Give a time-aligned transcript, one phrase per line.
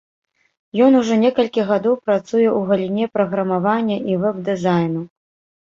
[0.85, 5.01] Ён ужо некалькі гадоў працуе ў галіне праграмавання і вэб-дызайну.